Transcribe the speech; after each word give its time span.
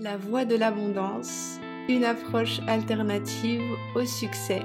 La 0.00 0.16
voie 0.16 0.44
de 0.44 0.54
l'abondance, 0.54 1.58
une 1.88 2.04
approche 2.04 2.60
alternative 2.68 3.64
au 3.96 4.04
succès, 4.04 4.62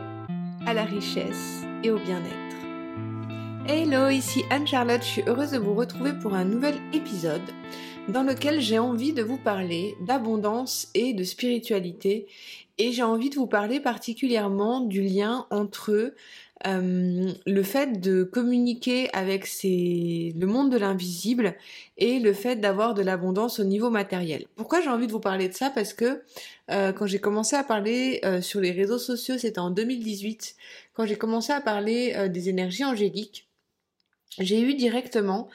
à 0.68 0.76
la 0.76 0.84
richesse 0.84 1.64
et 1.84 1.90
au 1.90 1.98
bien-être. 1.98 3.68
Hello, 3.68 4.10
ici 4.10 4.44
Anne-Charlotte, 4.52 5.02
je 5.02 5.08
suis 5.08 5.24
heureuse 5.26 5.50
de 5.50 5.58
vous 5.58 5.74
retrouver 5.74 6.14
pour 6.14 6.36
un 6.36 6.46
nouvel 6.46 6.76
épisode 6.94 7.42
dans 8.10 8.22
lequel 8.22 8.62
j'ai 8.62 8.78
envie 8.78 9.12
de 9.12 9.24
vous 9.24 9.38
parler 9.38 9.96
d'abondance 10.02 10.90
et 10.94 11.16
de 11.16 11.24
spiritualité 11.24 12.28
et 12.78 12.92
j'ai 12.92 13.04
envie 13.04 13.30
de 13.30 13.36
vous 13.36 13.48
parler 13.48 13.80
particulièrement 13.80 14.82
du 14.82 15.02
lien 15.02 15.46
entre 15.52 16.14
euh, 16.66 17.34
le 17.46 17.64
fait 17.64 18.00
de 18.00 18.24
communiquer 18.24 19.10
avec 19.14 19.50
le 19.64 20.46
monde 20.46 20.72
de 20.72 20.78
l'invisible 20.78 21.56
et 21.98 22.20
le 22.20 22.32
fait 22.34 22.56
d'avoir 22.56 22.94
de 22.94 23.02
l'abondance 23.02 23.60
au 23.60 23.66
niveau 23.66 23.90
matériel. 23.90 24.46
Pourquoi 24.56 24.82
j'ai 24.82 24.90
envie 24.90 25.08
de 25.08 25.12
vous 25.12 25.20
parler 25.20 25.50
de 25.50 25.54
ça? 25.54 25.70
Parce 25.70 25.94
que 25.94 26.24
euh, 26.72 26.94
quand 26.94 27.06
j'ai 27.06 27.20
commencé 27.20 27.58
à 27.58 27.64
parler 27.64 28.22
euh, 28.24 28.42
sur 28.42 28.62
les 28.62 28.72
réseaux 28.72 28.98
sociaux, 28.98 29.38
c'était 29.38 29.60
en 29.60 29.72
2018, 29.72 30.56
quand 30.94 31.06
j'ai 31.06 31.18
commencé 31.18 31.52
à 31.52 31.60
parler 31.60 32.30
des 32.30 32.50
énergies 32.50 32.86
angéliques, 32.86 33.50
j'ai 34.40 34.62
eu 34.62 34.74
directement 34.74 35.50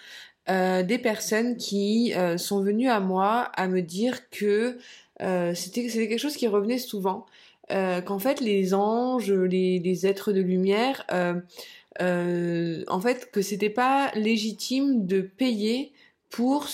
des 0.49 0.99
personnes 0.99 1.59
qui 1.59 2.15
sont 2.39 2.63
venues 2.63 2.89
à 2.89 3.01
moi 3.01 3.51
à 3.55 3.69
me 3.69 3.83
dire 3.83 4.31
que 4.31 4.79
c'était 5.21 5.87
quelque 5.87 6.19
chose 6.19 6.37
qui 6.37 6.47
revenait 6.47 6.79
souvent 6.79 7.27
euh, 7.71 8.01
qu'en 8.01 8.19
fait 8.19 8.41
les 8.41 8.75
anges, 8.75 9.31
les, 9.31 10.07
êtres 10.07 10.33
de 10.33 10.41
lumière, 10.41 11.05
euh, 11.13 11.35
euh, 12.01 12.85
en 12.89 13.01
fait 13.01 13.31
que 13.31 13.43
c'était 13.43 13.71
pas 13.71 14.11
légitime 14.15 15.07
de 15.07 15.21
payer 15.21 15.93
pour, 16.31 16.67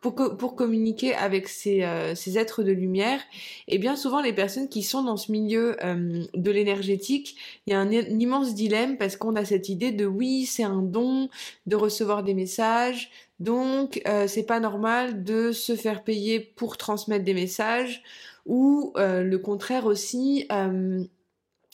pour, 0.00 0.14
pour 0.14 0.54
communiquer 0.54 1.14
avec 1.14 1.48
ces, 1.48 1.82
euh, 1.82 2.14
ces, 2.14 2.38
êtres 2.38 2.62
de 2.62 2.70
lumière. 2.70 3.20
Et 3.66 3.78
bien 3.78 3.96
souvent, 3.96 4.20
les 4.20 4.32
personnes 4.32 4.68
qui 4.68 4.82
sont 4.82 5.02
dans 5.02 5.16
ce 5.16 5.32
milieu 5.32 5.76
euh, 5.84 6.22
de 6.34 6.50
l'énergétique, 6.50 7.36
il 7.66 7.72
y 7.72 7.74
a 7.74 7.80
un, 7.80 7.90
immense 7.90 8.54
dilemme 8.54 8.96
parce 8.98 9.16
qu'on 9.16 9.34
a 9.34 9.44
cette 9.44 9.68
idée 9.68 9.90
de 9.90 10.06
oui, 10.06 10.46
c'est 10.46 10.62
un 10.62 10.82
don 10.82 11.28
de 11.66 11.76
recevoir 11.76 12.22
des 12.22 12.34
messages, 12.34 13.10
donc 13.42 14.00
euh, 14.06 14.28
c'est 14.28 14.44
pas 14.44 14.60
normal 14.60 15.24
de 15.24 15.50
se 15.50 15.74
faire 15.74 16.04
payer 16.04 16.38
pour 16.38 16.76
transmettre 16.76 17.24
des 17.24 17.34
messages 17.34 18.04
ou 18.46 18.92
euh, 18.96 19.24
le 19.24 19.38
contraire 19.38 19.86
aussi. 19.86 20.46
Euh, 20.52 21.02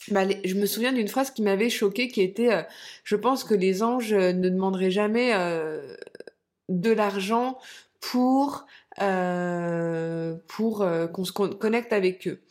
bah, 0.09 0.23
je 0.43 0.55
me 0.55 0.65
souviens 0.65 0.93
d'une 0.93 1.07
phrase 1.07 1.29
qui 1.29 1.43
m'avait 1.43 1.69
choquée, 1.69 2.07
qui 2.07 2.21
était 2.21 2.51
euh, 2.51 2.63
Je 3.03 3.15
pense 3.15 3.43
que 3.43 3.53
les 3.53 3.83
anges 3.83 4.13
ne 4.13 4.49
demanderaient 4.49 4.89
jamais 4.89 5.31
de 6.69 6.91
l'argent 6.91 7.59
pour, 7.99 8.65
pour 10.47 10.87
qu'on 11.13 11.25
se 11.25 11.31
connecte 11.31 11.93
avec 11.93 12.27
eux. 12.27 12.41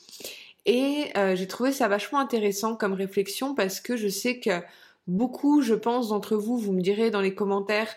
Et 0.64 1.10
j'ai 1.34 1.46
trouvé 1.48 1.72
ça 1.72 1.88
vachement 1.88 2.20
intéressant 2.20 2.76
comme 2.76 2.92
réflexion 2.92 3.54
parce 3.54 3.80
que 3.80 3.96
je 3.96 4.08
sais 4.08 4.38
que 4.38 4.60
beaucoup, 5.08 5.62
je 5.62 5.74
pense, 5.74 6.10
d'entre 6.10 6.36
vous, 6.36 6.58
vous 6.58 6.72
me 6.72 6.80
direz 6.80 7.10
dans 7.10 7.20
les 7.20 7.34
commentaires 7.34 7.92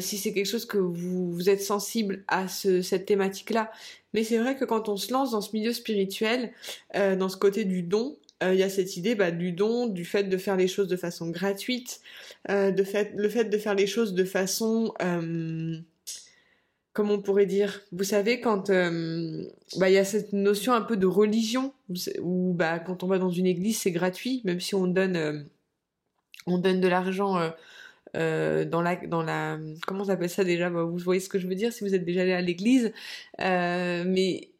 si 0.00 0.18
c'est 0.18 0.34
quelque 0.34 0.46
chose 0.46 0.66
que 0.66 0.76
vous, 0.76 1.48
êtes 1.48 1.62
sensible 1.62 2.24
à 2.28 2.48
ce, 2.48 2.82
cette 2.82 3.06
thématique-là. 3.06 3.70
Mais 4.12 4.24
c'est 4.24 4.38
vrai 4.38 4.56
que 4.56 4.64
quand 4.64 4.88
on 4.88 4.96
se 4.96 5.12
lance 5.12 5.30
dans 5.30 5.40
ce 5.40 5.54
milieu 5.54 5.72
spirituel, 5.72 6.52
euh, 6.96 7.16
dans 7.16 7.28
ce 7.28 7.36
côté 7.36 7.64
du 7.64 7.82
don, 7.82 8.16
euh, 8.42 8.54
il 8.54 8.60
y 8.60 8.62
a 8.62 8.70
cette 8.70 8.96
idée 8.96 9.14
bah, 9.14 9.30
du 9.30 9.52
don, 9.52 9.86
du 9.86 10.04
fait 10.04 10.24
de 10.24 10.36
faire 10.36 10.56
les 10.56 10.68
choses 10.68 10.88
de 10.88 10.96
façon 10.96 11.28
gratuite, 11.28 12.00
euh, 12.48 12.70
le 12.70 13.28
fait 13.28 13.44
de 13.44 13.58
faire 13.58 13.74
les 13.74 13.86
choses 13.86 14.14
de 14.14 14.24
façon, 14.24 14.94
euh, 15.02 15.76
comment 16.92 17.14
on 17.14 17.22
pourrait 17.22 17.46
dire, 17.46 17.82
vous 17.92 18.04
savez 18.04 18.40
quand 18.40 18.70
bah, 18.70 19.90
il 19.90 19.92
y 19.92 19.98
a 19.98 20.04
cette 20.04 20.32
notion 20.32 20.72
un 20.72 20.80
peu 20.80 20.96
de 20.96 21.06
religion 21.06 21.72
où 22.20 22.54
bah 22.54 22.78
quand 22.78 23.02
on 23.02 23.06
va 23.06 23.18
dans 23.18 23.30
une 23.30 23.46
église 23.46 23.78
c'est 23.78 23.92
gratuit, 23.92 24.40
même 24.44 24.60
si 24.60 24.74
on 24.74 24.86
donne 24.86 25.46
on 26.46 26.58
donne 26.58 26.80
de 26.80 26.88
l'argent 26.88 27.52
euh, 28.16 28.64
dans 28.64 28.82
la 28.82 28.96
dans 28.96 29.22
la 29.22 29.58
comment 29.86 30.04
on 30.04 30.08
appelle 30.08 30.30
ça 30.30 30.44
déjà? 30.44 30.68
Vous 30.68 30.98
voyez 30.98 31.20
ce 31.20 31.28
que 31.28 31.38
je 31.38 31.46
veux 31.46 31.54
dire 31.54 31.72
si 31.72 31.84
vous 31.84 31.94
êtes 31.94 32.04
déjà 32.04 32.22
allé 32.22 32.32
à 32.32 32.40
l'église. 32.40 32.92
Euh, 33.40 34.04
mais 34.06 34.50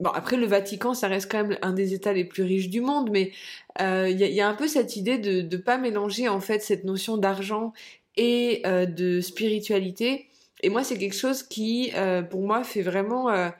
bon 0.00 0.10
après 0.10 0.36
le 0.36 0.46
Vatican 0.46 0.94
ça 0.94 1.08
reste 1.08 1.30
quand 1.30 1.44
même 1.44 1.58
un 1.62 1.72
des 1.72 1.94
États 1.94 2.12
les 2.12 2.24
plus 2.24 2.42
riches 2.42 2.68
du 2.68 2.80
monde 2.80 3.10
mais 3.10 3.32
il 3.80 3.84
euh, 3.84 4.08
y, 4.08 4.40
a, 4.40 4.48
un 4.48 4.54
peu 4.54 4.68
cette 4.68 4.96
idée 4.96 5.18
de 5.18 5.40
de 5.40 5.56
pas 5.56 5.78
mélanger 5.78 6.28
en 6.28 6.40
fait 6.40 6.60
cette 6.60 6.84
notion 6.84 7.16
d'argent 7.16 7.72
et 8.16 8.62
euh, 8.66 8.86
de 8.86 9.20
spiritualité. 9.20 10.26
Et 10.62 10.70
moi 10.70 10.84
c'est 10.84 10.98
quelque 10.98 11.16
chose 11.16 11.42
qui 11.42 11.92
euh, 11.94 12.22
pour 12.22 12.42
moi 12.42 12.64
fait 12.64 12.82
vraiment 12.82 13.28
à 13.28 13.54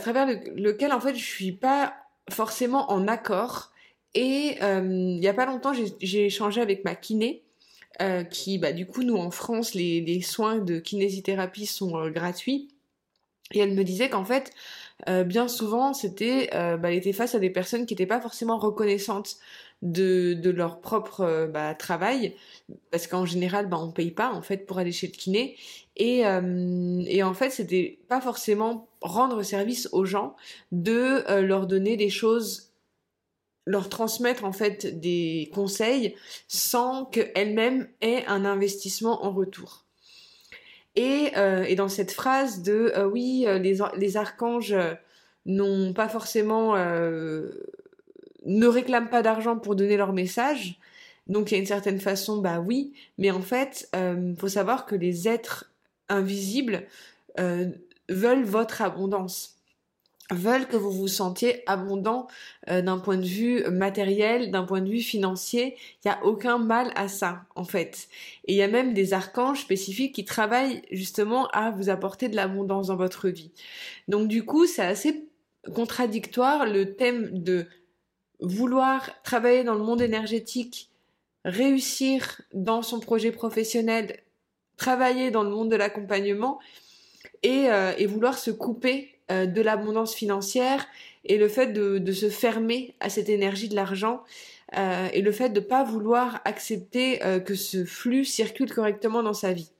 travers 0.00 0.26
lequel 0.56 0.92
en 0.92 1.00
fait 1.00 1.14
je 1.14 1.24
suis 1.24 1.52
pas 1.52 1.94
forcément 2.30 2.90
en 2.90 3.06
accord 3.06 3.72
et 4.18 4.56
euh, 4.62 4.80
il 4.82 5.22
y 5.22 5.28
a 5.28 5.32
pas 5.32 5.46
longtemps, 5.46 5.72
j'ai 6.00 6.26
échangé 6.26 6.60
avec 6.60 6.84
ma 6.84 6.96
kiné, 6.96 7.44
euh, 8.02 8.24
qui, 8.24 8.58
bah, 8.58 8.72
du 8.72 8.84
coup, 8.84 9.04
nous 9.04 9.16
en 9.16 9.30
France, 9.30 9.74
les, 9.74 10.20
soins 10.22 10.58
de 10.58 10.80
kinésithérapie 10.80 11.66
sont 11.66 11.96
euh, 11.96 12.10
gratuits. 12.10 12.66
Et 13.52 13.60
elle 13.60 13.74
me 13.74 13.84
disait 13.84 14.10
qu'en 14.10 14.24
fait, 14.24 14.50
bien 15.06 15.46
souvent, 15.46 15.94
c'était, 15.94 16.50
bah, 16.52 16.90
elle 16.90 16.96
était 16.96 17.14
face 17.14 17.34
à 17.34 17.38
des 17.38 17.48
personnes 17.48 17.86
qui 17.86 17.94
n'étaient 17.94 18.06
pas 18.06 18.20
forcément 18.20 18.58
reconnaissantes 18.58 19.36
de, 19.80 20.34
de 20.34 20.50
leur 20.50 20.80
propre 20.80 21.48
bah, 21.50 21.74
travail, 21.74 22.34
parce 22.90 23.06
qu'en 23.06 23.24
général, 23.24 23.68
bah, 23.68 23.78
on 23.80 23.90
paye 23.90 24.10
pas 24.10 24.32
en 24.32 24.42
fait 24.42 24.66
pour 24.66 24.78
aller 24.78 24.92
chez 24.92 25.06
le 25.06 25.12
kiné. 25.12 25.56
Et, 25.96 26.24
et 27.06 27.22
en 27.22 27.32
fait, 27.32 27.48
c'était 27.48 28.00
pas 28.08 28.20
forcément 28.20 28.88
rendre 29.00 29.42
service 29.42 29.88
aux 29.92 30.04
gens 30.04 30.36
de 30.70 31.40
leur 31.40 31.66
donner 31.66 31.96
des 31.96 32.10
choses 32.10 32.67
leur 33.68 33.90
transmettre 33.90 34.44
en 34.44 34.52
fait 34.52 34.98
des 34.98 35.50
conseils 35.54 36.16
sans 36.48 37.04
qu'elles-mêmes 37.04 37.86
aient 38.00 38.24
un 38.26 38.46
investissement 38.46 39.26
en 39.26 39.30
retour. 39.30 39.84
Et, 40.96 41.32
euh, 41.36 41.72
dans 41.74 41.90
cette 41.90 42.10
phrase 42.10 42.62
de 42.62 42.92
euh, 42.96 43.04
oui, 43.04 43.44
euh, 43.46 43.58
les, 43.58 43.78
les 43.98 44.16
archanges 44.16 44.74
n'ont 45.44 45.92
pas 45.92 46.08
forcément 46.08 46.76
ne 46.76 48.66
réclament 48.66 49.10
pas 49.10 49.22
d'argent 49.22 49.58
pour 49.58 49.76
donner 49.76 49.98
leur 49.98 50.14
message. 50.14 50.78
Donc 51.26 51.50
il 51.50 51.54
y 51.54 51.56
a 51.58 51.60
une 51.60 51.66
certaine 51.66 52.00
façon, 52.00 52.38
bah 52.38 52.60
oui, 52.60 52.94
mais 53.18 53.30
en 53.30 53.42
fait, 53.42 53.90
il 53.94 54.34
faut 54.38 54.48
savoir 54.48 54.86
que 54.86 54.94
les 54.94 55.28
êtres 55.28 55.70
invisibles 56.08 56.86
veulent 58.08 58.44
votre 58.44 58.82
abondance 58.82 59.57
veulent 60.30 60.66
que 60.68 60.76
vous 60.76 60.90
vous 60.90 61.08
sentiez 61.08 61.62
abondant 61.66 62.26
euh, 62.68 62.82
d'un 62.82 62.98
point 62.98 63.16
de 63.16 63.26
vue 63.26 63.64
matériel, 63.70 64.50
d'un 64.50 64.64
point 64.64 64.80
de 64.80 64.90
vue 64.90 65.00
financier. 65.00 65.76
Il 66.04 66.08
n'y 66.08 66.12
a 66.12 66.24
aucun 66.24 66.58
mal 66.58 66.92
à 66.96 67.08
ça, 67.08 67.44
en 67.54 67.64
fait. 67.64 68.08
Et 68.44 68.52
il 68.52 68.56
y 68.56 68.62
a 68.62 68.68
même 68.68 68.92
des 68.92 69.14
archanges 69.14 69.60
spécifiques 69.60 70.14
qui 70.14 70.24
travaillent 70.24 70.82
justement 70.90 71.48
à 71.48 71.70
vous 71.70 71.88
apporter 71.88 72.28
de 72.28 72.36
l'abondance 72.36 72.88
dans 72.88 72.96
votre 72.96 73.28
vie. 73.28 73.52
Donc 74.06 74.28
du 74.28 74.44
coup, 74.44 74.66
c'est 74.66 74.82
assez 74.82 75.28
contradictoire 75.74 76.66
le 76.66 76.94
thème 76.94 77.30
de 77.32 77.66
vouloir 78.40 79.10
travailler 79.22 79.64
dans 79.64 79.74
le 79.74 79.82
monde 79.82 80.00
énergétique, 80.00 80.90
réussir 81.44 82.42
dans 82.52 82.82
son 82.82 83.00
projet 83.00 83.32
professionnel, 83.32 84.20
travailler 84.76 85.30
dans 85.30 85.42
le 85.42 85.50
monde 85.50 85.70
de 85.70 85.76
l'accompagnement 85.76 86.60
et, 87.42 87.68
euh, 87.70 87.92
et 87.98 88.06
vouloir 88.06 88.38
se 88.38 88.50
couper 88.50 89.17
euh, 89.30 89.46
de 89.46 89.60
l'abondance 89.60 90.14
financière 90.14 90.86
et 91.24 91.36
le 91.36 91.48
fait 91.48 91.68
de, 91.68 91.98
de, 91.98 92.12
se 92.12 92.30
fermer 92.30 92.94
à 93.00 93.10
cette 93.10 93.28
énergie 93.28 93.68
de 93.68 93.74
l'argent 93.74 94.22
euh, 94.76 95.08
et 95.12 95.22
le 95.22 95.32
fait 95.32 95.50
de 95.50 95.60
ne 95.60 95.64
pas 95.64 95.84
vouloir 95.84 96.40
accepter 96.44 97.22
euh, 97.24 97.40
que 97.40 97.54
ce 97.54 97.84
flux 97.84 98.24
circule 98.24 98.72
correctement 98.72 99.22
dans 99.22 99.34
sa 99.34 99.52
vie. 99.52 99.70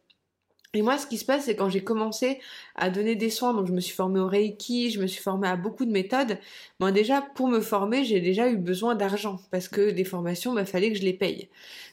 Et 0.74 0.82
moi, 0.82 0.98
ce 0.98 1.06
qui 1.06 1.16
se 1.16 1.24
passe, 1.24 1.46
c'est 1.46 1.56
quand 1.56 1.70
j'ai 1.70 1.82
commencé 1.82 2.40
à 2.74 2.90
donner 2.90 3.16
des 3.16 3.30
soins, 3.30 3.54
donc 3.54 3.66
je 3.66 3.72
me 3.72 3.80
suis 3.80 3.94
formée 3.94 4.20
au 4.20 4.26
Reiki, 4.26 4.90
je 4.90 5.00
me 5.00 5.06
suis 5.06 5.22
formée 5.22 5.48
à 5.48 5.56
beaucoup 5.56 5.86
de 5.86 5.90
méthodes. 5.90 6.38
Moi, 6.78 6.92
déjà, 6.92 7.22
pour 7.22 7.48
me 7.48 7.60
former, 7.60 8.04
j'ai 8.04 8.20
déjà 8.20 8.50
eu 8.50 8.58
besoin 8.58 8.94
d'argent 8.94 9.40
parce 9.50 9.66
que 9.66 9.80
les 9.80 10.04
formations, 10.04 10.52
il 10.52 10.56
bah, 10.56 10.66
fallait 10.66 10.92
que 10.92 10.98
je 10.98 11.04
les 11.04 11.14
paye. 11.14 11.48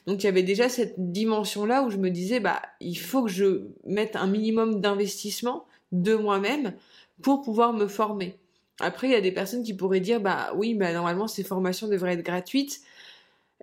Donc, 0.06 0.22
il 0.22 0.26
y 0.26 0.28
avait 0.28 0.42
déjà 0.42 0.68
cette 0.68 0.94
dimension-là 0.98 1.84
où 1.84 1.90
je 1.90 1.96
me 1.96 2.10
disais, 2.10 2.38
bah, 2.38 2.60
il 2.80 2.98
faut 2.98 3.24
que 3.24 3.30
je 3.30 3.62
mette 3.86 4.14
un 4.14 4.26
minimum 4.26 4.82
d'investissement 4.82 5.64
de 5.92 6.14
moi-même 6.14 6.74
pour 7.22 7.42
pouvoir 7.42 7.72
me 7.72 7.86
former. 7.86 8.38
Après, 8.80 9.08
il 9.08 9.12
y 9.12 9.16
a 9.16 9.20
des 9.22 9.32
personnes 9.32 9.62
qui 9.62 9.74
pourraient 9.74 10.00
dire, 10.00 10.20
bah 10.20 10.52
oui, 10.54 10.74
mais 10.74 10.92
normalement 10.92 11.28
ces 11.28 11.44
formations 11.44 11.88
devraient 11.88 12.12
être 12.12 12.24
gratuites. 12.24 12.80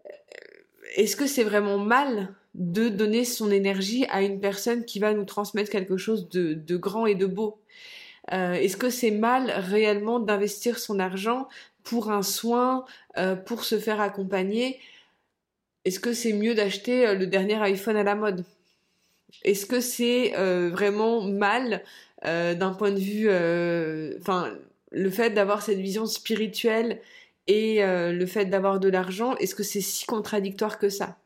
Euh, 0.06 0.10
est-ce 0.96 1.16
que 1.16 1.28
c'est 1.28 1.44
vraiment 1.44 1.78
mal 1.78 2.34
de 2.56 2.90
donner 2.90 3.26
son 3.26 3.52
énergie 3.52 4.06
à 4.10 4.22
une 4.22 4.40
personne 4.40 4.86
qui 4.86 5.00
va 5.00 5.14
nous 5.14 5.26
transmettre 5.26 5.70
quelque 5.70 5.98
chose 5.98 6.30
de, 6.30 6.54
de 6.54 6.78
grand 6.78 7.06
et 7.06 7.16
de 7.16 7.28
beau? 7.28 7.60
Euh, 8.32 8.54
Est-ce 8.54 8.78
que 8.78 8.90
c'est 8.90 9.12
mal 9.12 9.52
réellement 9.52 10.20
d'investir 10.20 10.80
son 10.80 11.00
argent 11.00 11.48
pour 11.84 12.10
un 12.10 12.24
soin, 12.24 12.86
euh, 13.18 13.36
pour 13.36 13.66
se 13.66 13.78
faire 13.78 14.02
accompagner? 14.02 14.80
Est-ce 15.86 16.00
que 16.00 16.14
c'est 16.14 16.34
mieux 16.34 16.56
d'acheter 16.56 17.14
le 17.14 17.28
dernier 17.28 17.62
iPhone 17.62 17.98
à 17.98 18.04
la 18.04 18.16
mode? 18.16 18.46
Est-ce 19.44 19.66
que 19.66 19.82
c'est 19.82 20.32
vraiment 20.70 21.22
mal 21.22 21.84
d'un 22.24 22.74
point 22.74 22.92
de 22.92 23.00
vue, 23.00 23.30
enfin, 24.20 24.54
le 24.92 25.10
fait 25.10 25.32
d'avoir 25.32 25.62
cette 25.62 25.80
vision 25.80 26.06
spirituelle 26.06 27.02
et 27.48 27.82
le 27.84 28.26
fait 28.26 28.46
d'avoir 28.46 28.80
de 28.80 28.90
l'argent, 28.90 29.36
est-ce 29.38 29.56
que 29.56 29.64
c'est 29.64 29.82
si 29.82 30.06
contradictoire 30.06 30.80
que 30.80 30.90
ça? 30.90 31.18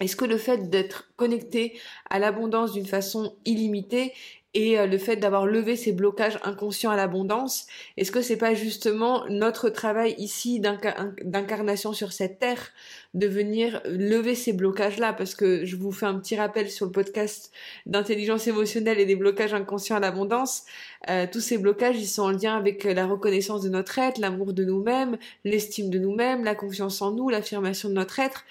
Est-ce 0.00 0.16
que 0.16 0.24
le 0.24 0.38
fait 0.38 0.70
d'être 0.70 1.10
connecté 1.16 1.78
à 2.08 2.18
l'abondance 2.18 2.72
d'une 2.72 2.86
façon 2.86 3.36
illimitée 3.44 4.12
et 4.54 4.78
euh, 4.78 4.86
le 4.86 4.96
fait 4.96 5.16
d'avoir 5.16 5.46
levé 5.46 5.76
ces 5.76 5.92
blocages 5.92 6.38
inconscients 6.42 6.90
à 6.90 6.96
l'abondance, 6.96 7.66
est-ce 7.96 8.10
que 8.10 8.22
c'est 8.22 8.38
pas 8.38 8.54
justement 8.54 9.24
notre 9.28 9.68
travail 9.68 10.14
ici 10.18 10.60
d'incarnation 10.60 11.92
sur 11.92 12.12
cette 12.12 12.38
terre 12.38 12.70
de 13.14 13.26
venir 13.26 13.82
lever 13.84 14.34
ces 14.34 14.54
blocages-là? 14.54 15.12
Parce 15.12 15.34
que 15.34 15.64
je 15.66 15.76
vous 15.76 15.92
fais 15.92 16.06
un 16.06 16.18
petit 16.18 16.36
rappel 16.36 16.70
sur 16.70 16.86
le 16.86 16.92
podcast 16.92 17.52
d'intelligence 17.84 18.46
émotionnelle 18.46 18.98
et 18.98 19.06
des 19.06 19.16
blocages 19.16 19.52
inconscients 19.52 19.96
à 19.96 20.00
l'abondance. 20.00 20.64
Euh, 21.10 21.26
tous 21.30 21.40
ces 21.40 21.58
blocages, 21.58 21.96
ils 21.98 22.06
sont 22.06 22.22
en 22.22 22.30
lien 22.30 22.56
avec 22.56 22.84
la 22.84 23.06
reconnaissance 23.06 23.62
de 23.62 23.68
notre 23.68 23.98
être, 23.98 24.18
l'amour 24.18 24.54
de 24.54 24.64
nous-mêmes, 24.64 25.18
l'estime 25.44 25.90
de 25.90 25.98
nous-mêmes, 25.98 26.42
la 26.42 26.54
confiance 26.54 27.02
en 27.02 27.12
nous, 27.12 27.28
l'affirmation 27.28 27.90
de 27.90 27.94
notre 27.94 28.18
être. 28.18 28.44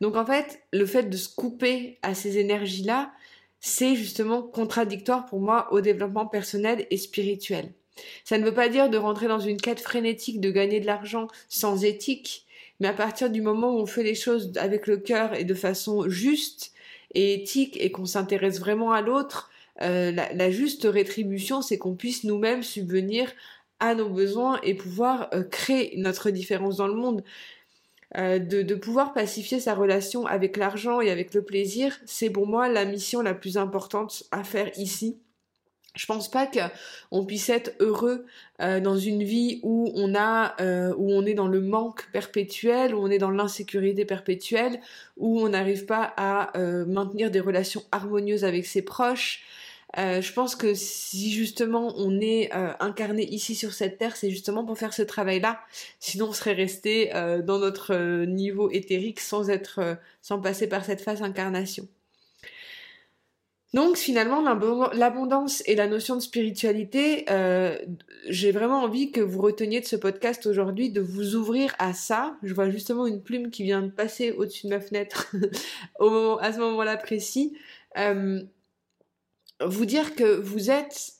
Donc 0.00 0.16
en 0.16 0.24
fait, 0.24 0.60
le 0.72 0.86
fait 0.86 1.04
de 1.04 1.16
se 1.16 1.28
couper 1.34 1.98
à 2.02 2.14
ces 2.14 2.38
énergies-là, 2.38 3.10
c'est 3.60 3.96
justement 3.96 4.42
contradictoire 4.42 5.26
pour 5.26 5.40
moi 5.40 5.68
au 5.72 5.80
développement 5.80 6.26
personnel 6.26 6.86
et 6.90 6.96
spirituel. 6.96 7.72
Ça 8.24 8.38
ne 8.38 8.44
veut 8.44 8.54
pas 8.54 8.68
dire 8.68 8.90
de 8.90 8.98
rentrer 8.98 9.28
dans 9.28 9.40
une 9.40 9.60
quête 9.60 9.80
frénétique 9.80 10.40
de 10.40 10.50
gagner 10.50 10.80
de 10.80 10.86
l'argent 10.86 11.28
sans 11.48 11.84
éthique, 11.84 12.46
mais 12.80 12.88
à 12.88 12.92
partir 12.92 13.30
du 13.30 13.40
moment 13.40 13.74
où 13.74 13.80
on 13.80 13.86
fait 13.86 14.02
les 14.02 14.14
choses 14.14 14.52
avec 14.56 14.86
le 14.86 14.98
cœur 14.98 15.34
et 15.34 15.44
de 15.44 15.54
façon 15.54 16.08
juste 16.08 16.72
et 17.14 17.34
éthique 17.34 17.78
et 17.80 17.90
qu'on 17.90 18.04
s'intéresse 18.04 18.60
vraiment 18.60 18.92
à 18.92 19.00
l'autre, 19.00 19.50
euh, 19.82 20.10
la, 20.12 20.50
juste 20.50 20.86
rétribution, 20.90 21.62
c'est 21.62 21.78
qu'on 21.78 21.94
puisse 21.94 22.24
nous-mêmes 22.24 22.62
subvenir 22.62 23.30
à 23.80 23.94
nos 23.94 24.08
besoins 24.08 24.58
et 24.62 24.74
pouvoir 24.74 25.28
euh, 25.34 25.42
créer 25.42 25.94
notre 25.98 26.30
différence 26.30 26.76
dans 26.76 26.86
le 26.86 26.94
monde. 26.94 27.22
Euh, 28.16 28.38
de, 28.38 28.74
pouvoir 28.74 29.12
pacifier 29.12 29.58
sa 29.58 29.74
relation 29.74 30.26
avec 30.26 30.56
l'argent 30.56 31.00
et 31.00 31.10
avec 31.10 31.34
le 31.34 31.42
plaisir, 31.42 31.98
c'est 32.06 32.30
pour 32.30 32.46
moi 32.46 32.68
la 32.68 32.84
mission 32.84 33.20
la 33.20 33.34
plus 33.34 33.58
importante 33.58 34.22
à 34.30 34.44
faire 34.44 34.70
ici. 34.78 35.18
Je 35.96 36.06
pense 36.06 36.30
pas 36.30 36.46
qu'on 36.46 37.24
puisse 37.24 37.48
être 37.48 37.72
heureux 37.80 38.26
euh, 38.60 38.80
dans 38.80 38.96
une 38.96 39.24
vie 39.24 39.60
où 39.62 39.90
on 39.94 40.14
euh, 40.14 40.94
où 40.96 41.10
on 41.10 41.24
est 41.24 41.34
dans 41.34 41.48
le 41.48 41.60
manque 41.60 42.08
perpétuel, 42.12 42.94
où 42.94 42.98
on 42.98 43.10
est 43.10 43.18
dans 43.18 43.30
l'insécurité 43.30 44.04
perpétuelle, 44.04 44.78
où 45.16 45.40
on 45.40 45.48
n'arrive 45.48 45.86
pas 45.86 46.14
à 46.16 46.52
maintenir 46.86 47.30
des 47.30 47.40
relations 47.40 47.82
harmonieuses 47.92 48.44
avec 48.44 48.66
ses 48.66 48.82
proches, 48.82 49.42
euh, 49.98 50.20
je 50.20 50.32
pense 50.32 50.56
que 50.56 50.74
si 50.74 51.32
justement 51.32 51.94
on 51.96 52.20
est 52.20 52.54
euh, 52.54 52.72
incarné 52.80 53.24
ici 53.24 53.54
sur 53.54 53.72
cette 53.72 53.98
terre, 53.98 54.16
c'est 54.16 54.30
justement 54.30 54.64
pour 54.64 54.76
faire 54.76 54.92
ce 54.92 55.02
travail-là. 55.02 55.60
Sinon, 56.00 56.28
on 56.28 56.32
serait 56.32 56.52
resté 56.52 57.14
euh, 57.14 57.40
dans 57.40 57.58
notre 57.58 58.24
niveau 58.24 58.70
éthérique 58.70 59.20
sans 59.20 59.48
être, 59.48 59.98
sans 60.22 60.40
passer 60.40 60.68
par 60.68 60.84
cette 60.84 61.00
phase 61.00 61.22
incarnation. 61.22 61.88
Donc 63.74 63.96
finalement, 63.96 64.40
l'abondance 64.94 65.62
et 65.66 65.74
la 65.74 65.86
notion 65.86 66.14
de 66.16 66.20
spiritualité, 66.20 67.26
j'ai 68.28 68.50
vraiment 68.50 68.82
envie 68.82 69.10
que 69.10 69.20
vous 69.20 69.42
reteniez 69.42 69.80
de 69.80 69.84
ce 69.84 69.96
podcast 69.96 70.46
aujourd'hui, 70.46 70.88
de 70.88 71.02
vous 71.02 71.34
ouvrir 71.34 71.74
à 71.78 71.92
ça. 71.92 72.38
Je 72.42 72.54
vois 72.54 72.70
justement 72.70 73.06
une 73.06 73.22
plume 73.22 73.50
qui 73.50 73.64
vient 73.64 73.82
de 73.82 73.90
passer 73.90 74.30
au-dessus 74.32 74.66
de 74.66 74.70
ma 74.70 74.80
fenêtre 74.80 75.34
au 75.98 76.08
moment, 76.08 76.38
à 76.38 76.54
ce 76.54 76.58
moment-là 76.58 76.96
précis 76.96 77.58
vous 79.64 79.86
dire 79.86 80.14
que 80.14 80.38
vous 80.40 80.70
êtes, 80.70 81.14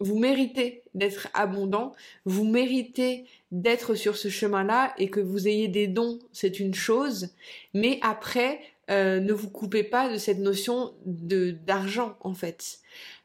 vous 0.00 0.18
méritez 0.18 0.82
d'être 0.94 1.28
abondant, 1.34 1.92
vous 2.24 2.44
méritez 2.44 3.26
d'être 3.50 3.94
sur 3.94 4.16
ce 4.16 4.28
chemin-là 4.28 4.94
et 4.98 5.08
que 5.08 5.20
vous 5.20 5.48
ayez 5.48 5.68
des 5.68 5.86
dons, 5.86 6.18
c'est 6.32 6.60
une 6.60 6.74
chose, 6.74 7.30
mais 7.74 7.98
après, 8.02 8.60
euh, 8.90 9.20
ne 9.20 9.32
vous 9.32 9.50
coupez 9.50 9.82
pas 9.82 10.08
de 10.08 10.16
cette 10.16 10.38
notion 10.38 10.94
de 11.06 11.50
d'argent 11.50 12.16
en 12.20 12.34
fait. 12.34 12.78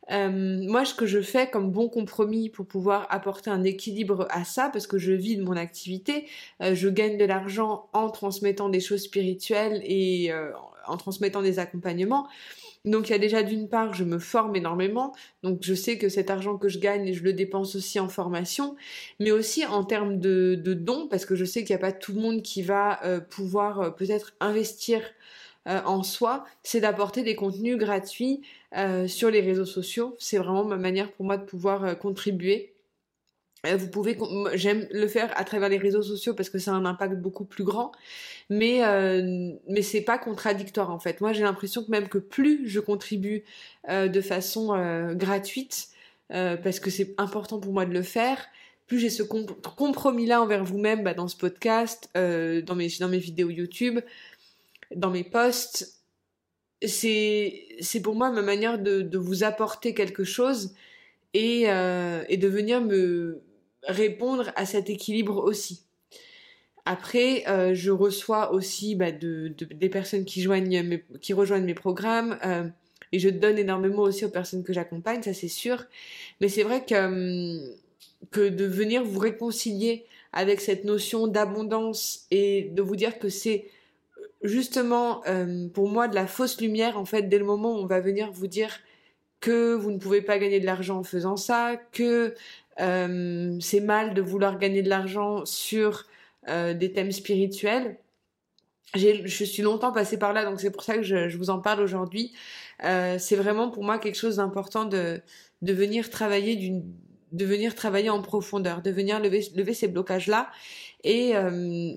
Euh, 0.09 0.59
moi, 0.67 0.83
ce 0.83 0.95
que 0.95 1.05
je 1.05 1.21
fais 1.21 1.49
comme 1.49 1.71
bon 1.71 1.87
compromis 1.87 2.49
pour 2.49 2.65
pouvoir 2.65 3.07
apporter 3.11 3.49
un 3.51 3.63
équilibre 3.63 4.27
à 4.31 4.43
ça, 4.43 4.69
parce 4.73 4.87
que 4.87 4.97
je 4.97 5.13
vis 5.13 5.37
de 5.37 5.43
mon 5.43 5.55
activité, 5.55 6.25
euh, 6.61 6.73
je 6.73 6.89
gagne 6.89 7.17
de 7.17 7.25
l'argent 7.25 7.87
en 7.93 8.09
transmettant 8.09 8.69
des 8.69 8.79
choses 8.79 9.03
spirituelles 9.03 9.81
et 9.85 10.31
en 10.87 10.97
transmettant 10.97 11.41
des 11.41 11.59
accompagnements. 11.59 12.27
Donc 12.83 13.09
il 13.09 13.11
y 13.11 13.15
a 13.15 13.19
déjà 13.19 13.43
d'une 13.43 13.69
part, 13.69 13.93
je 13.93 14.03
me 14.03 14.17
forme 14.17 14.55
énormément, 14.55 15.13
donc 15.43 15.59
je 15.61 15.75
sais 15.75 15.99
que 15.99 16.09
cet 16.09 16.31
argent 16.31 16.57
que 16.57 16.67
je 16.67 16.79
gagne, 16.79 17.13
je 17.13 17.23
le 17.23 17.31
dépense 17.31 17.75
aussi 17.75 17.99
en 17.99 18.09
formation, 18.09 18.75
mais 19.19 19.31
aussi 19.31 19.65
en 19.65 19.83
termes 19.83 20.19
de, 20.19 20.55
dons, 20.55 21.07
parce 21.07 21.25
que 21.25 21.35
je 21.35 21.45
sais 21.45 21.63
qu'il 21.63 21.75
n'y 21.75 21.79
a 21.79 21.85
pas 21.85 21.91
tout 21.91 22.13
le 22.13 22.21
monde 22.21 22.41
qui 22.41 22.63
va 22.63 23.03
euh, 23.05 23.19
pouvoir 23.19 23.81
euh, 23.81 23.89
peut-être 23.91 24.33
investir 24.39 25.01
euh, 25.67 25.79
en 25.85 26.01
soi, 26.01 26.43
c'est 26.63 26.79
d'apporter 26.79 27.21
des 27.21 27.35
contenus 27.35 27.77
gratuits 27.77 28.41
sur 29.05 29.29
les 29.29 29.41
réseaux 29.41 29.65
sociaux. 29.65 30.15
C'est 30.17 30.37
vraiment 30.37 30.63
ma 30.63 30.77
manière 30.77 31.11
pour 31.11 31.25
moi 31.25 31.37
de 31.37 31.43
pouvoir 31.43 31.99
contribuer 31.99 32.73
vous 33.63 33.89
pouvez, 33.89 34.17
j'aime 34.55 34.87
le 34.91 35.07
faire 35.07 35.31
à 35.39 35.43
travers 35.43 35.69
les 35.69 35.77
réseaux 35.77 36.01
sociaux 36.01 36.33
parce 36.33 36.49
que 36.49 36.57
ça 36.57 36.71
a 36.71 36.73
un 36.73 36.85
impact 36.85 37.15
beaucoup 37.15 37.45
plus 37.45 37.63
grand, 37.63 37.91
mais 38.49 38.83
euh, 38.83 39.51
mais 39.67 39.83
c'est 39.83 40.01
pas 40.01 40.17
contradictoire 40.17 40.89
en 40.89 40.99
fait. 40.99 41.21
Moi 41.21 41.31
j'ai 41.33 41.43
l'impression 41.43 41.83
que 41.83 41.91
même 41.91 42.09
que 42.09 42.17
plus 42.17 42.67
je 42.67 42.79
contribue 42.79 43.43
euh, 43.89 44.07
de 44.07 44.21
façon 44.21 44.73
euh, 44.73 45.13
gratuite, 45.13 45.89
parce 46.29 46.79
que 46.79 46.89
c'est 46.89 47.13
important 47.17 47.59
pour 47.59 47.73
moi 47.73 47.85
de 47.85 47.93
le 47.93 48.01
faire, 48.01 48.37
plus 48.87 48.99
j'ai 48.99 49.09
ce 49.09 49.21
compromis 49.21 50.25
là 50.25 50.41
envers 50.41 50.63
vous-même 50.63 51.03
bah, 51.03 51.13
dans 51.13 51.27
ce 51.27 51.35
podcast, 51.35 52.09
dans 52.15 52.75
mes 52.75 52.87
dans 52.99 53.09
mes 53.09 53.19
vidéos 53.19 53.49
YouTube, 53.49 53.99
dans 54.95 55.09
mes 55.11 55.25
posts, 55.25 56.01
c'est 56.81 57.67
c'est 57.81 58.01
pour 58.01 58.15
moi 58.15 58.31
ma 58.31 58.41
manière 58.41 58.79
de, 58.79 59.17
vous 59.17 59.43
apporter 59.43 59.93
quelque 59.93 60.23
chose 60.23 60.73
et 61.33 61.65
de 61.65 62.47
venir 62.47 62.81
me 62.81 63.43
répondre 63.87 64.51
à 64.55 64.65
cet 64.65 64.89
équilibre 64.89 65.37
aussi. 65.43 65.83
Après, 66.85 67.43
euh, 67.47 67.75
je 67.75 67.91
reçois 67.91 68.53
aussi 68.53 68.95
bah, 68.95 69.11
de, 69.11 69.53
des 69.71 69.89
personnes 69.89 70.25
qui, 70.25 70.41
joignent 70.41 70.99
qui 71.21 71.33
rejoignent 71.33 71.65
mes 71.65 71.75
programmes 71.75 72.37
euh, 72.43 72.67
et 73.11 73.19
je 73.19 73.29
donne 73.29 73.57
énormément 73.57 74.03
aussi 74.03 74.25
aux 74.25 74.29
personnes 74.29 74.63
que 74.63 74.73
j'accompagne, 74.73 75.21
ça 75.21 75.33
c'est 75.33 75.47
sûr. 75.47 75.85
Mais 76.39 76.49
c'est 76.49 76.63
vrai 76.63 76.83
que, 76.83 76.95
hum, 76.95 77.75
que 78.31 78.49
de 78.49 78.65
venir 78.65 79.03
vous 79.03 79.19
réconcilier 79.19 80.05
avec 80.33 80.61
cette 80.61 80.85
notion 80.85 81.27
d'abondance 81.27 82.25
et 82.31 82.69
de 82.71 82.81
vous 82.81 82.95
dire 82.95 83.19
que 83.19 83.29
c'est 83.29 83.67
justement 84.43 85.21
euh, 85.27 85.67
pour 85.69 85.87
moi 85.87 86.07
de 86.07 86.15
la 86.15 86.25
fausse 86.25 86.59
lumière 86.59 86.97
en 86.97 87.05
fait 87.05 87.23
dès 87.23 87.37
le 87.37 87.45
moment 87.45 87.75
où 87.75 87.79
on 87.79 87.85
va 87.85 87.99
venir 87.99 88.31
vous 88.31 88.47
dire 88.47 88.79
que 89.41 89.73
vous 89.73 89.91
ne 89.91 89.97
pouvez 89.97 90.21
pas 90.21 90.37
gagner 90.37 90.59
de 90.59 90.65
l'argent 90.65 90.99
en 90.99 91.03
faisant 91.03 91.35
ça, 91.35 91.75
que 91.91 92.35
euh, 92.79 93.57
c'est 93.59 93.81
mal 93.81 94.13
de 94.13 94.21
vouloir 94.21 94.57
gagner 94.57 94.83
de 94.83 94.89
l'argent 94.89 95.45
sur 95.45 96.05
euh, 96.47 96.73
des 96.73 96.93
thèmes 96.93 97.11
spirituels. 97.11 97.97
Je 98.93 99.45
suis 99.45 99.63
longtemps 99.63 99.91
passée 99.91 100.17
par 100.17 100.33
là, 100.33 100.45
donc 100.45 100.59
c'est 100.59 100.71
pour 100.71 100.83
ça 100.83 100.95
que 100.95 101.03
je, 101.03 101.37
vous 101.37 101.49
en 101.49 101.59
parle 101.59 101.81
aujourd'hui. 101.81 102.33
Euh, 102.83 103.17
c'est 103.19 103.35
vraiment 103.35 103.69
pour 103.69 103.83
moi 103.83 103.99
quelque 103.99 104.15
chose 104.17 104.37
d'important 104.37 104.85
de, 104.85 105.21
de 105.61 105.73
venir 105.73 106.09
travailler 106.09 106.55
d'une 106.55 106.83
de 107.31 107.45
venir 107.45 107.75
travailler 107.75 108.09
en 108.09 108.21
profondeur, 108.21 108.81
de 108.81 108.91
venir 108.91 109.21
lever, 109.21 109.47
lever 109.55 109.73
ces 109.73 109.87
blocages-là. 109.87 110.51
Et, 111.05 111.31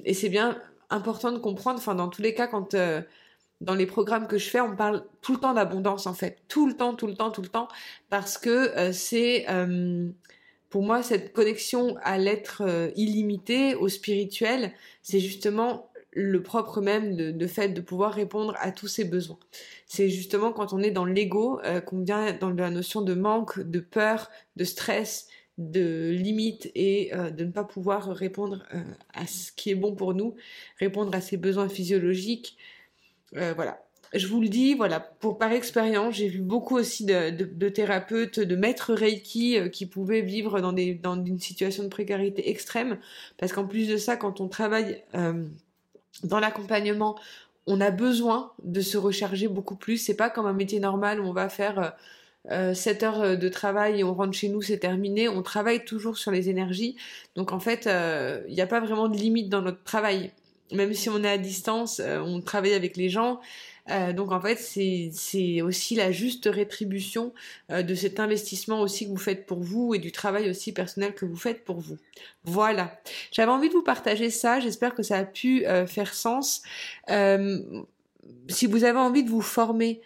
et 0.04 0.14
c'est 0.14 0.28
bien 0.28 0.62
important 0.90 1.32
de 1.32 1.38
comprendre, 1.38 1.80
enfin 1.80 1.96
dans 1.96 2.06
tous 2.06 2.22
les 2.22 2.34
cas, 2.34 2.46
quand 2.46 2.76
dans 3.60 3.74
les 3.74 3.86
programmes 3.86 4.26
que 4.26 4.38
je 4.38 4.48
fais, 4.48 4.60
on 4.60 4.76
parle 4.76 5.04
tout 5.22 5.32
le 5.34 5.40
temps 5.40 5.54
d'abondance 5.54 6.06
en 6.06 6.14
fait, 6.14 6.38
tout 6.48 6.66
le 6.66 6.74
temps, 6.74 6.94
tout 6.94 7.06
le 7.06 7.14
temps, 7.14 7.30
tout 7.30 7.42
le 7.42 7.48
temps, 7.48 7.68
parce 8.10 8.36
que 8.38 8.92
c'est 8.92 9.46
pour 10.74 10.82
moi, 10.82 11.04
cette 11.04 11.32
connexion 11.32 11.96
à 12.02 12.18
l'être 12.18 12.62
euh, 12.66 12.90
illimité, 12.96 13.76
au 13.76 13.88
spirituel, 13.88 14.72
c'est 15.02 15.20
justement 15.20 15.88
le 16.10 16.42
propre 16.42 16.80
même 16.80 17.14
de, 17.14 17.46
fait 17.46 17.68
de 17.68 17.80
pouvoir 17.80 18.12
répondre 18.12 18.56
à 18.58 18.72
tous 18.72 18.88
ces 18.88 19.04
besoins. 19.04 19.38
C'est 19.86 20.08
justement 20.08 20.50
quand 20.50 20.72
on 20.72 20.82
est 20.82 20.90
dans 20.90 21.04
l'ego, 21.04 21.60
euh, 21.62 21.80
qu'on 21.80 22.02
vient 22.02 22.32
dans 22.32 22.50
la 22.50 22.70
notion 22.70 23.02
de 23.02 23.14
manque, 23.14 23.60
de 23.60 23.78
peur, 23.78 24.32
de 24.56 24.64
stress, 24.64 25.28
de 25.58 26.10
limite 26.10 26.72
et 26.74 27.14
euh, 27.14 27.30
de 27.30 27.44
ne 27.44 27.52
pas 27.52 27.62
pouvoir 27.62 28.08
répondre 28.08 28.64
à 29.12 29.28
ce 29.28 29.52
qui 29.52 29.70
est 29.70 29.76
bon 29.76 29.94
pour 29.94 30.12
nous, 30.12 30.34
répondre 30.80 31.14
à 31.14 31.20
ses 31.20 31.36
besoins 31.36 31.68
physiologiques. 31.68 32.58
Voilà 33.34 33.84
je 34.14 34.28
vous 34.28 34.40
le 34.40 34.48
dis, 34.48 34.74
voilà, 34.74 35.00
pour 35.00 35.38
par 35.38 35.52
expérience, 35.52 36.14
j'ai 36.14 36.28
vu 36.28 36.40
beaucoup 36.40 36.76
aussi 36.76 37.04
de, 37.04 37.68
thérapeutes, 37.68 38.38
de 38.38 38.56
maîtres 38.56 38.94
Reiki 38.94 39.58
euh, 39.58 39.68
qui 39.68 39.86
pouvaient 39.86 40.20
vivre 40.20 40.60
dans, 40.60 40.72
des, 40.72 40.94
dans 40.94 41.22
une 41.22 41.40
situation 41.40 41.82
de 41.82 41.88
précarité 41.88 42.48
extrême, 42.48 42.98
parce 43.38 43.52
qu'en 43.52 43.66
plus 43.66 43.88
de 43.88 43.96
ça, 43.96 44.16
quand 44.16 44.40
on 44.40 44.48
travaille 44.48 45.02
euh, 45.14 45.44
dans 46.22 46.38
l'accompagnement, 46.38 47.18
on 47.66 47.80
a 47.80 47.90
besoin 47.90 48.52
de 48.62 48.80
se 48.80 48.96
recharger 48.96 49.48
beaucoup 49.48 49.76
plus. 49.76 49.98
C'est 49.98 50.16
pas 50.16 50.30
comme 50.30 50.46
un 50.46 50.52
métier 50.52 50.80
normal 50.80 51.18
où 51.18 51.24
on 51.24 51.32
va 51.32 51.48
faire 51.48 51.94
7 52.50 53.02
heures 53.02 53.38
de 53.38 53.48
travail 53.48 54.00
et 54.00 54.04
on 54.04 54.12
rentre 54.12 54.34
chez 54.34 54.50
nous, 54.50 54.60
c'est 54.60 54.76
terminé. 54.76 55.30
On 55.30 55.42
travaille 55.42 55.82
toujours 55.82 56.18
sur 56.18 56.30
les 56.30 56.50
énergies. 56.50 56.94
Donc 57.36 57.52
en 57.52 57.60
fait, 57.60 57.88
il 58.46 58.54
n'y 58.54 58.60
a 58.60 58.66
pas 58.66 58.80
vraiment 58.80 59.08
de 59.08 59.16
limite 59.16 59.48
dans 59.48 59.62
notre 59.62 59.82
travail. 59.82 60.30
Même 60.72 60.94
si 60.94 61.08
on 61.10 61.22
est 61.22 61.30
à 61.30 61.38
distance, 61.38 62.00
on 62.00 62.40
travaille 62.40 62.72
avec 62.72 62.96
les 62.96 63.08
gens. 63.08 63.40
Euh, 63.90 64.12
donc 64.12 64.32
en 64.32 64.40
fait, 64.40 64.56
c'est 64.56 65.62
aussi 65.62 65.94
la 65.94 66.10
juste 66.10 66.48
rétribution 66.50 67.34
euh, 67.70 67.82
de 67.82 67.94
cet 67.94 68.18
investissement 68.18 68.80
aussi 68.80 69.04
que 69.04 69.10
vous 69.10 69.16
faites 69.16 69.46
pour 69.46 69.60
vous 69.60 69.94
et 69.94 69.98
du 69.98 70.10
travail 70.10 70.48
aussi 70.48 70.72
personnel 70.72 71.14
que 71.14 71.26
vous 71.26 71.36
faites 71.36 71.64
pour 71.64 71.80
vous. 71.80 71.98
Voilà. 72.44 72.98
J'avais 73.30 73.50
envie 73.52 73.68
de 73.68 73.74
vous 73.74 73.82
partager 73.82 74.30
ça. 74.30 74.60
J'espère 74.60 74.94
que 74.94 75.02
ça 75.02 75.18
a 75.18 75.24
pu 75.24 75.66
euh, 75.66 75.86
faire 75.86 76.14
sens. 76.14 76.62
si 78.48 78.66
vous 78.66 78.84
avez 78.84 78.98
envie 78.98 79.24
de 79.24 79.30
vous 79.30 79.42
former 79.42 80.00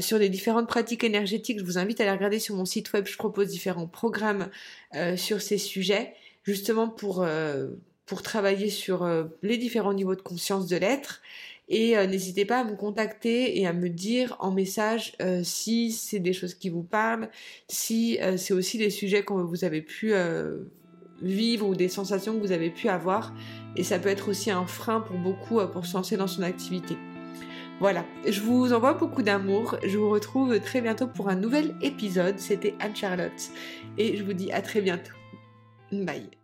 sur 0.00 0.18
des 0.18 0.30
différentes 0.30 0.66
pratiques 0.66 1.04
énergétiques, 1.04 1.58
je 1.58 1.64
vous 1.64 1.76
invite 1.76 2.00
à 2.00 2.04
aller 2.04 2.12
regarder 2.12 2.38
sur 2.38 2.56
mon 2.56 2.64
site 2.64 2.92
web. 2.94 3.06
Je 3.06 3.16
propose 3.16 3.48
différents 3.48 3.86
programmes 3.86 4.48
sur 5.16 5.42
ces 5.42 5.58
sujets, 5.58 6.14
justement 6.42 6.88
pour 6.88 7.24
pour 8.08 8.22
travailler 8.22 8.70
sur 8.70 9.06
les 9.42 9.58
différents 9.58 9.92
niveaux 9.92 10.16
de 10.16 10.22
conscience 10.22 10.66
de 10.66 10.76
l'être. 10.76 11.20
Et 11.68 11.96
euh, 11.96 12.06
n'hésitez 12.06 12.44
pas 12.44 12.60
à 12.60 12.64
me 12.64 12.74
contacter 12.74 13.60
et 13.60 13.66
à 13.66 13.72
me 13.72 13.88
dire 13.88 14.36
en 14.40 14.50
message 14.50 15.14
euh, 15.20 15.42
si 15.44 15.92
c'est 15.92 16.18
des 16.18 16.32
choses 16.32 16.54
qui 16.54 16.70
vous 16.70 16.82
parlent, 16.82 17.28
si 17.68 18.18
euh, 18.20 18.36
c'est 18.36 18.54
aussi 18.54 18.78
des 18.78 18.90
sujets 18.90 19.22
que 19.22 19.34
vous 19.34 19.64
avez 19.64 19.82
pu 19.82 20.12
vivre 21.20 21.66
ou 21.66 21.74
des 21.74 21.88
sensations 21.88 22.34
que 22.34 22.40
vous 22.40 22.52
avez 22.52 22.70
pu 22.70 22.88
avoir. 22.88 23.34
Et 23.76 23.82
ça 23.82 23.98
peut 23.98 24.08
être 24.08 24.30
aussi 24.30 24.50
un 24.50 24.66
frein 24.66 25.00
pour 25.00 25.18
beaucoup 25.18 25.60
pour 25.72 25.84
se 25.84 25.94
lancer 25.94 26.16
dans 26.16 26.26
son 26.26 26.42
activité. 26.42 26.96
Voilà, 27.80 28.04
je 28.26 28.40
vous 28.40 28.72
envoie 28.72 28.94
beaucoup 28.94 29.22
d'amour. 29.22 29.76
Je 29.84 29.98
vous 29.98 30.10
retrouve 30.10 30.58
très 30.60 30.80
bientôt 30.80 31.06
pour 31.06 31.28
un 31.28 31.36
nouvel 31.36 31.76
épisode. 31.80 32.38
C'était 32.38 32.74
Anne-Charlotte. 32.80 33.50
Et 33.98 34.16
je 34.16 34.24
vous 34.24 34.32
dis 34.32 34.50
à 34.50 34.62
très 34.62 34.80
bientôt. 34.80 35.12
Bye. 35.92 36.37